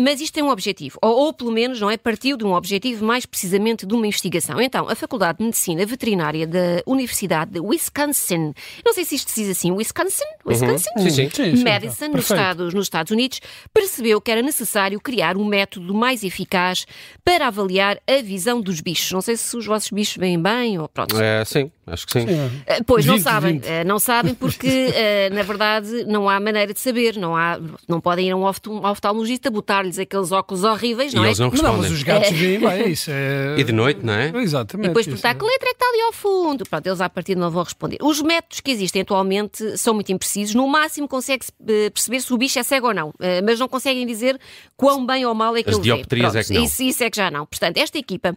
mas 0.00 0.20
isto 0.20 0.32
tem 0.34 0.42
um 0.42 0.48
objetivo. 0.50 0.98
Ou, 1.02 1.26
ou 1.26 1.32
pelo 1.32 1.50
menos, 1.52 1.80
não 1.80 1.90
é? 1.90 1.96
Partiu 2.14 2.36
de 2.36 2.44
um 2.44 2.52
objetivo, 2.52 3.04
mais 3.04 3.26
precisamente 3.26 3.84
de 3.84 3.92
uma 3.92 4.06
investigação. 4.06 4.60
Então, 4.60 4.88
a 4.88 4.94
Faculdade 4.94 5.38
de 5.38 5.46
Medicina 5.46 5.84
Veterinária 5.84 6.46
da 6.46 6.80
Universidade 6.86 7.50
de 7.50 7.58
Wisconsin, 7.58 8.54
não 8.86 8.94
sei 8.94 9.04
se 9.04 9.16
isto 9.16 9.32
se 9.32 9.40
diz 9.40 9.50
assim, 9.50 9.72
Wisconsin? 9.72 10.22
Wisconsin? 10.46 10.90
Sim, 10.96 11.10
sim. 11.10 11.28
Sim, 11.28 11.56
sim, 11.56 11.64
Madison, 11.64 12.06
nos. 12.10 12.30
Estados, 12.30 12.72
nos 12.72 12.86
Estados 12.86 13.10
Unidos, 13.10 13.40
percebeu 13.72 14.20
que 14.20 14.30
era 14.30 14.42
necessário 14.42 15.00
criar 15.00 15.36
um 15.36 15.44
método 15.44 15.92
mais 15.92 16.22
eficaz 16.22 16.86
para 17.24 17.48
avaliar 17.48 17.98
a 18.06 18.22
visão 18.22 18.60
dos 18.60 18.80
bichos. 18.80 19.10
Não 19.10 19.20
sei 19.20 19.36
se 19.36 19.56
os 19.56 19.66
vossos 19.66 19.90
bichos 19.90 20.16
veem 20.16 20.40
bem 20.40 20.78
ou 20.78 20.88
pronto. 20.88 21.20
É, 21.20 21.44
sim, 21.44 21.68
acho 21.86 22.06
que 22.06 22.12
sim. 22.12 22.26
Sim, 22.26 22.62
Eh, 22.66 22.80
Pois 22.86 23.04
não 23.06 23.14
20, 23.14 23.22
sabem, 23.24 23.52
20. 23.54 23.66
Eh, 23.66 23.84
não 23.84 23.98
sabem 23.98 24.34
porque 24.34 24.66
eh, 24.94 25.30
na 25.32 25.42
verdade 25.42 26.04
não 26.06 26.28
há 26.28 26.38
maneira 26.40 26.72
de 26.72 26.80
saber, 26.80 27.16
não 27.16 27.36
há, 27.36 27.58
não 27.88 28.00
podem 28.00 28.28
ir 28.28 28.30
a 28.32 28.36
um 28.36 28.44
oftal- 28.44 28.84
oftalmologista 28.84 29.50
botar-lhes 29.50 29.98
aqueles 29.98 30.32
óculos 30.32 30.64
horríveis, 30.64 31.12
E 31.12 31.16
não 31.16 31.24
é? 31.24 31.28
eles 31.28 31.38
não 31.38 31.46
Não, 31.50 31.52
mas 31.52 31.62
respondem. 31.66 31.92
os 31.92 32.02
gatos 32.02 32.30
veem 32.38 32.58
bem, 32.60 32.68
é 32.70 32.88
isso. 32.88 33.10
É... 33.12 33.54
E 33.58 33.64
de 33.64 33.72
noite, 33.72 34.00
não 34.04 34.12
é? 34.14 34.32
Exatamente. 34.36 34.86
E 34.86 34.88
depois 34.88 35.06
perguntar 35.06 35.30
é. 35.30 35.34
que 35.34 35.44
letra 35.44 35.70
é 35.70 35.73
ali 35.94 36.02
ao 36.02 36.12
fundo. 36.12 36.64
Pronto, 36.68 36.86
eles 36.86 37.00
à 37.00 37.08
partida 37.08 37.40
não 37.40 37.50
vão 37.50 37.62
responder. 37.62 37.98
Os 38.02 38.20
métodos 38.20 38.60
que 38.60 38.70
existem 38.70 39.02
atualmente 39.02 39.78
são 39.78 39.94
muito 39.94 40.10
imprecisos. 40.12 40.54
No 40.54 40.66
máximo 40.68 41.08
consegue-se 41.08 41.52
eh, 41.66 41.90
perceber 41.90 42.20
se 42.20 42.32
o 42.32 42.36
bicho 42.36 42.58
é 42.58 42.62
cego 42.62 42.88
ou 42.88 42.94
não, 42.94 43.12
eh, 43.20 43.40
mas 43.42 43.58
não 43.58 43.68
conseguem 43.68 44.06
dizer 44.06 44.38
quão 44.76 45.06
bem 45.06 45.24
ou 45.24 45.34
mal 45.34 45.56
é 45.56 45.62
que 45.62 45.70
As 45.70 45.76
ele 45.76 45.84
vê. 45.84 45.94
dioptrias 45.94 46.32
Pronto, 46.32 46.42
é 46.42 46.44
que 46.46 46.52
não. 46.54 46.64
Isso, 46.64 46.82
isso 46.82 47.04
é 47.04 47.10
que 47.10 47.16
já 47.16 47.30
não. 47.30 47.46
Portanto, 47.46 47.76
esta 47.78 47.98
equipa 47.98 48.36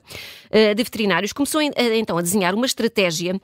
eh, 0.52 0.74
de 0.74 0.84
veterinários 0.84 1.34
começou 1.34 1.62
então 1.62 2.18
a 2.18 2.22
desenhar 2.22 2.54
uma 2.54 2.66
estratégia 2.66 3.40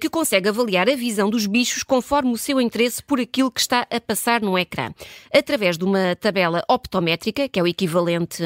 que 0.00 0.08
consegue 0.08 0.48
avaliar 0.48 0.88
a 0.88 0.96
visão 0.96 1.28
dos 1.28 1.46
bichos 1.46 1.82
conforme 1.82 2.32
o 2.32 2.38
seu 2.38 2.60
interesse 2.60 3.02
por 3.02 3.20
aquilo 3.20 3.50
que 3.50 3.60
está 3.60 3.86
a 3.90 4.00
passar 4.00 4.40
no 4.40 4.58
ecrã. 4.58 4.92
Através 5.32 5.76
de 5.76 5.84
uma 5.84 6.16
tabela 6.16 6.64
optométrica, 6.68 7.48
que 7.48 7.58
é 7.58 7.62
o 7.62 7.66
equivalente. 7.66 8.42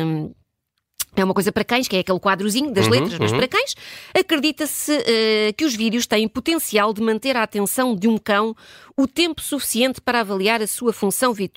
Hum, 1.17 1.21
é 1.21 1.25
uma 1.25 1.35
coisa 1.35 1.51
para 1.53 1.65
cães, 1.65 1.89
que 1.89 1.97
é 1.97 2.01
aquele 2.01 2.19
quadrozinho 2.21 2.73
das 2.73 2.87
Uhum, 2.87 2.93
letras, 2.93 3.19
mas 3.19 3.33
para 3.33 3.49
cães. 3.49 3.75
Acredita-se 4.19 4.93
eh, 5.07 5.53
que 5.57 5.65
os 5.65 5.75
vídeos 5.75 6.07
têm 6.07 6.27
potencial 6.29 6.93
de 6.93 7.01
manter 7.03 7.37
a 7.37 7.43
atenção 7.43 7.95
de 7.95 8.09
um 8.09 8.19
cão 8.19 8.55
o 8.97 9.07
tempo 9.07 9.41
suficiente 9.41 10.01
para 10.01 10.21
avaliar 10.21 10.61
a 10.61 10.67
sua 10.67 10.93
função 10.93 11.33
vi- 11.33 11.49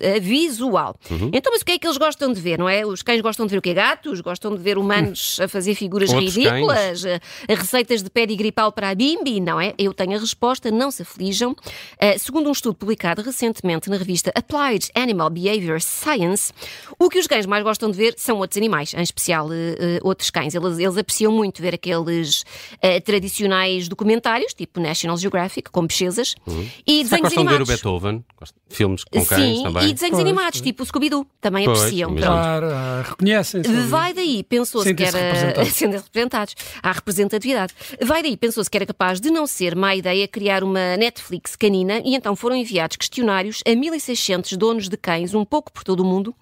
eh, 0.00 0.18
visual. 0.18 0.96
Uhum. 1.08 1.30
Então, 1.32 1.52
mas 1.52 1.62
o 1.62 1.64
que 1.64 1.70
é 1.72 1.78
que 1.78 1.86
eles 1.86 1.96
gostam 1.96 2.32
de 2.32 2.40
ver, 2.40 2.58
não 2.58 2.68
é? 2.68 2.84
Os 2.84 3.02
cães 3.02 3.20
gostam 3.20 3.46
de 3.46 3.52
ver 3.52 3.58
o 3.58 3.62
quê? 3.62 3.72
Gatos? 3.72 4.20
Gostam 4.20 4.56
de 4.56 4.60
ver 4.60 4.76
humanos 4.78 5.38
a 5.40 5.46
fazer 5.46 5.76
figuras 5.76 6.12
Outros 6.12 6.34
ridículas? 6.34 7.04
eh, 7.04 7.20
receitas 7.48 8.02
de 8.02 8.10
pedigree 8.10 8.50
pau 8.50 8.72
para 8.72 8.88
a 8.90 8.94
bimbi? 8.96 9.38
Não 9.40 9.60
é? 9.60 9.74
Eu 9.78 9.94
tenho 9.94 10.16
a 10.16 10.18
resposta, 10.18 10.72
não 10.72 10.90
se 10.90 11.02
aflijam. 11.02 11.54
Eh, 12.00 12.18
segundo 12.18 12.48
um 12.48 12.52
estudo 12.52 12.74
publicado 12.74 13.22
recentemente 13.22 13.88
na 13.88 13.96
revista 13.96 14.32
Applied 14.34 14.88
Animal 14.94 15.30
Behavior 15.30 15.80
Science, 15.80 16.52
o 16.98 17.08
que 17.08 17.20
os 17.20 17.28
cães 17.28 17.46
mais 17.46 17.62
gostam 17.62 17.92
de 17.92 17.96
ver 17.96 18.14
são 18.16 18.38
outros 18.38 18.56
animais, 18.56 18.92
em 18.98 19.02
especial 19.02 19.52
eh, 19.52 19.76
eh, 19.78 19.98
outros 20.02 20.30
cães. 20.30 20.54
Eles, 20.54 20.78
eles 20.78 20.96
apreciam 20.96 21.32
muito 21.32 21.62
ver 21.62 21.74
aqueles 21.74 22.44
eh, 22.82 23.00
tradicionais 23.00 23.88
documentários, 23.88 24.52
tipo 24.52 24.80
National 24.80 25.16
Geographic, 25.16 25.70
com 25.70 25.86
pesquisas, 25.86 26.34
e 26.46 26.52
Será 26.52 26.68
que 26.86 27.02
desenhos 27.04 27.22
gostam 27.22 27.44
de 27.44 27.48
ver 27.48 27.54
o 27.54 27.56
animados. 27.56 27.68
Beethoven? 27.68 28.24
Filmes 28.70 29.04
com 29.04 29.24
cães 29.24 29.56
Sim, 29.58 29.62
também? 29.62 29.88
e 29.88 29.92
desenhos 29.94 30.16
Pois, 30.16 30.26
animados, 30.26 30.60
tipo 30.60 30.82
o 30.82 30.86
Scooby-Doo, 30.86 31.26
também 31.40 31.64
Pois, 31.64 31.78
apreciam. 31.78 32.14
Claro, 32.14 32.66
ah, 32.70 33.04
reconhecem-se. 33.08 33.70
Vai 33.86 34.12
daí, 34.12 34.42
pensou-se 34.44 34.94
que 34.94 35.02
era. 35.02 35.18
representados. 35.18 35.72
Sendo 35.78 35.92
representados. 35.92 36.54
Há 36.82 36.92
representatividade. 36.92 37.74
Vai 38.04 38.22
daí, 38.22 38.36
pensou-se 38.36 38.68
que 38.70 38.76
era 38.76 38.86
capaz 38.86 39.20
de 39.20 39.30
não 39.30 39.46
ser 39.46 39.74
má 39.74 39.94
ideia 39.94 40.28
criar 40.28 40.62
uma 40.62 40.96
Netflix 40.96 41.56
canina 41.56 42.00
e 42.04 42.14
então 42.14 42.36
foram 42.36 42.56
enviados 42.56 42.96
questionários 42.96 43.62
a 43.66 43.70
1.600 43.70 44.56
donos 44.56 44.88
de 44.88 44.96
cães, 44.96 45.34
um 45.34 45.44
pouco 45.44 45.72
por 45.72 45.82
todo 45.82 46.00
o 46.00 46.04
mundo, 46.04 46.34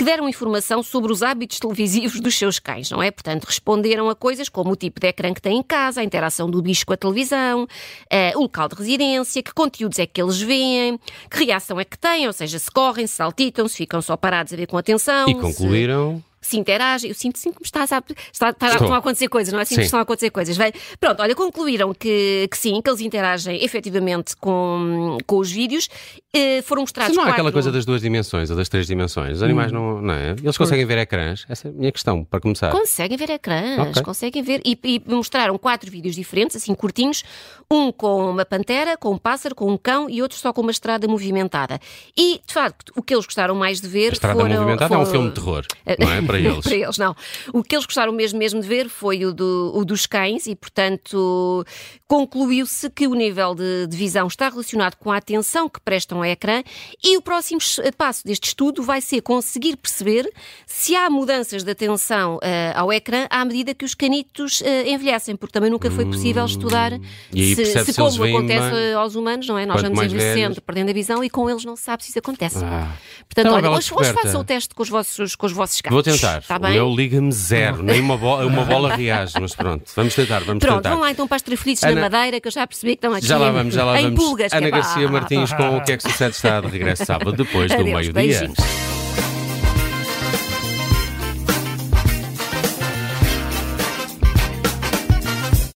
que 0.00 0.04
deram 0.04 0.26
informação 0.30 0.82
sobre 0.82 1.12
os 1.12 1.22
hábitos 1.22 1.58
televisivos 1.58 2.20
dos 2.20 2.34
seus 2.34 2.58
cães, 2.58 2.90
não 2.90 3.02
é? 3.02 3.10
Portanto, 3.10 3.44
responderam 3.44 4.08
a 4.08 4.14
coisas 4.14 4.48
como 4.48 4.70
o 4.72 4.76
tipo 4.76 4.98
de 4.98 5.06
ecrã 5.08 5.34
que 5.34 5.42
têm 5.42 5.58
em 5.58 5.62
casa, 5.62 6.00
a 6.00 6.04
interação 6.04 6.50
do 6.50 6.62
bicho 6.62 6.86
com 6.86 6.94
a 6.94 6.96
televisão, 6.96 7.66
eh, 8.08 8.32
o 8.34 8.40
local 8.40 8.66
de 8.66 8.76
residência, 8.76 9.42
que 9.42 9.52
conteúdos 9.52 9.98
é 9.98 10.06
que 10.06 10.22
eles 10.22 10.40
veem, 10.40 10.98
que 11.30 11.44
reação 11.44 11.78
é 11.78 11.84
que 11.84 11.98
têm, 11.98 12.26
ou 12.26 12.32
seja, 12.32 12.58
se 12.58 12.70
correm, 12.70 13.06
se 13.06 13.12
saltitam, 13.16 13.68
se 13.68 13.76
ficam 13.76 14.00
só 14.00 14.16
parados 14.16 14.54
a 14.54 14.56
ver 14.56 14.66
com 14.66 14.78
atenção. 14.78 15.28
E 15.28 15.34
se- 15.34 15.38
concluíram. 15.38 16.24
se 16.40 16.58
interagem. 16.58 17.10
Eu 17.10 17.14
sinto 17.14 17.38
sim 17.38 17.52
que 17.52 17.58
me 17.60 17.66
estás 17.66 17.92
a, 17.92 18.02
está, 18.32 18.48
está, 18.48 18.68
estão 18.68 18.94
a 18.94 18.96
acontecer 18.96 19.28
coisas, 19.28 19.52
não 19.52 19.60
é? 19.60 19.64
Sinto 19.66 19.74
Sim. 19.74 19.80
que 19.82 19.84
estão 19.84 20.00
a 20.00 20.02
acontecer 20.02 20.30
coisas. 20.30 20.56
Vai- 20.56 20.72
Pronto, 20.98 21.20
olha, 21.20 21.34
concluíram 21.34 21.92
que, 21.92 22.48
que 22.50 22.56
sim, 22.56 22.80
que 22.80 22.88
eles 22.88 23.02
interagem 23.02 23.62
efetivamente 23.62 24.34
com, 24.36 25.18
com 25.26 25.36
os 25.36 25.50
vídeos. 25.52 25.90
Eh, 26.32 26.62
foram 26.62 26.82
mostrados 26.82 27.08
Mas 27.10 27.16
não 27.16 27.24
há 27.24 27.26
quatro... 27.26 27.40
aquela 27.40 27.52
coisa 27.52 27.72
das 27.72 27.84
duas 27.84 28.00
dimensões 28.00 28.50
ou 28.50 28.56
das 28.56 28.68
três 28.68 28.86
dimensões. 28.86 29.38
Os 29.38 29.42
animais 29.42 29.72
não, 29.72 30.00
não 30.00 30.14
é? 30.14 30.30
Eles 30.40 30.56
conseguem 30.56 30.86
ver 30.86 30.98
ecrãs? 30.98 31.44
Essa 31.48 31.66
é 31.66 31.70
a 31.70 31.74
minha 31.74 31.90
questão, 31.90 32.22
para 32.24 32.38
começar. 32.40 32.70
Conseguem 32.70 33.16
ver 33.18 33.30
ecrãs, 33.30 33.78
Ok. 33.88 34.02
conseguem 34.02 34.40
ver. 34.42 34.60
E, 34.64 34.78
e 34.84 35.02
mostraram 35.12 35.58
quatro 35.58 35.90
vídeos 35.90 36.14
diferentes, 36.14 36.54
assim 36.54 36.72
curtinhos. 36.72 37.24
Um 37.72 37.90
com 37.90 38.30
uma 38.30 38.44
pantera, 38.44 38.96
com 38.96 39.10
um 39.12 39.18
pássaro, 39.18 39.54
com 39.56 39.72
um 39.72 39.76
cão 39.76 40.08
e 40.08 40.22
outro 40.22 40.38
só 40.38 40.52
com 40.52 40.60
uma 40.60 40.70
estrada 40.70 41.08
movimentada. 41.08 41.80
E, 42.16 42.40
de 42.46 42.52
facto, 42.52 42.92
o 42.96 43.02
que 43.02 43.12
eles 43.14 43.24
gostaram 43.24 43.54
mais 43.56 43.80
de 43.80 43.88
ver 43.88 44.10
A 44.10 44.12
Estrada 44.12 44.40
foram... 44.40 44.54
Movimentada 44.54 44.94
é 44.94 44.98
um 44.98 45.00
foram- 45.06 45.10
filme 45.10 45.28
de 45.30 45.34
terror, 45.34 45.64
não 45.98 46.12
é? 46.12 46.22
Para 46.22 46.38
eles. 46.40 46.60
para 46.64 46.74
eles, 46.76 46.98
não. 46.98 47.14
O 47.52 47.62
que 47.64 47.74
eles 47.74 47.86
gostaram 47.86 48.12
mesmo, 48.12 48.38
mesmo 48.38 48.60
de 48.60 48.68
ver 48.68 48.88
foi 48.88 49.24
o, 49.24 49.32
do- 49.32 49.72
o 49.74 49.84
dos 49.84 50.06
cães 50.06 50.46
e, 50.46 50.54
portanto, 50.56 51.64
concluiu-se 52.08 52.88
que 52.90 53.06
o 53.06 53.14
nível 53.14 53.54
de, 53.54 53.86
de 53.86 53.96
visão 53.96 54.26
está 54.26 54.48
relacionado 54.48 54.96
com 54.96 55.10
a 55.12 55.16
atenção 55.16 55.68
que 55.68 55.80
prestam 55.80 56.19
ao 56.20 56.24
ecrã 56.26 56.62
e 57.02 57.16
o 57.16 57.22
próximo 57.22 57.58
passo 57.96 58.24
deste 58.24 58.48
estudo 58.48 58.82
vai 58.82 59.00
ser 59.00 59.20
conseguir 59.20 59.76
perceber 59.76 60.30
se 60.66 60.94
há 60.96 61.08
mudanças 61.10 61.62
de 61.64 61.70
atenção 61.70 62.38
eh, 62.42 62.72
ao 62.74 62.92
ecrã 62.92 63.26
à 63.30 63.44
medida 63.44 63.74
que 63.74 63.84
os 63.84 63.94
canitos 63.94 64.62
eh, 64.62 64.90
envelhecem, 64.90 65.36
porque 65.36 65.52
também 65.52 65.70
nunca 65.70 65.90
foi 65.90 66.04
possível 66.04 66.44
estudar 66.44 66.80
Hum. 66.92 67.00
E 67.32 67.42
aí 67.42 67.54
se, 67.54 67.64
se 67.66 67.84
se 67.84 67.94
como 67.94 68.24
acontece 68.24 68.70
bem. 68.70 68.94
aos 68.94 69.14
humanos, 69.14 69.46
não 69.46 69.58
é? 69.58 69.66
Nós 69.66 69.80
Quanto 69.80 69.94
vamos 69.94 70.12
envelhecendo, 70.12 70.40
velhos. 70.40 70.58
perdendo 70.60 70.90
a 70.90 70.92
visão 70.92 71.22
e 71.24 71.28
com 71.30 71.48
eles 71.50 71.64
não 71.64 71.76
se 71.76 71.82
sabe 71.82 72.02
se 72.04 72.10
isso 72.10 72.18
acontece. 72.18 72.58
Ah. 72.64 72.92
Portanto, 73.28 73.46
uma 73.48 73.56
olha, 73.56 73.70
hoje, 73.70 73.90
hoje 73.94 74.12
façam 74.12 74.40
o 74.40 74.44
teste 74.44 74.74
com 74.74 74.82
os 74.82 74.88
vossos, 74.88 75.34
com 75.36 75.46
os 75.46 75.52
vossos 75.52 75.80
gatos. 75.80 75.94
Vou 75.94 76.02
tentar. 76.02 76.38
Está 76.38 76.56
o 76.56 76.58
bem? 76.60 76.72
meu 76.72 76.94
liga-me 76.94 77.32
zero, 77.32 77.82
nem 77.82 78.00
uma 78.00 78.16
bola, 78.16 78.46
uma 78.46 78.64
bola 78.64 78.94
reage, 78.96 79.34
mas 79.40 79.54
pronto, 79.54 79.90
vamos 79.94 80.14
tentar, 80.14 80.40
vamos 80.40 80.60
Pronto, 80.60 80.76
tentar. 80.76 80.90
vão 80.90 81.00
lá 81.00 81.10
então 81.10 81.26
para 81.28 81.36
as 81.36 81.42
Ana- 81.84 81.94
na 81.94 82.00
Madeira, 82.08 82.40
que 82.40 82.48
eu 82.48 82.52
já 82.52 82.66
percebi 82.66 82.92
que 82.92 82.98
estão 82.98 83.12
aqui 83.14 83.26
Já 83.26 83.38
lá 83.38 83.50
vamos, 83.50 83.74
já 83.74 83.84
lá 83.84 84.00
em 84.00 84.04
vamos. 84.04 84.20
pulgas. 84.24 84.52
Ana 84.52 84.66
é 84.66 84.70
pá. 84.70 84.76
Garcia 84.78 85.08
Martins 85.08 85.52
com 85.52 85.76
o 85.76 85.84
que 85.84 85.92
é 85.92 85.96
que 85.96 86.02
sucede 86.10 86.30
está 86.30 86.60
de 86.60 86.68
regresso 86.68 87.04
sábado, 87.04 87.32
depois 87.32 87.70
do 87.74 87.84
meio-dia. 87.84 88.50